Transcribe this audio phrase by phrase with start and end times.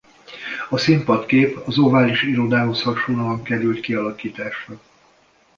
[0.69, 4.79] A színpadkép az Ovális Irodához hasonlóan került kialakításra.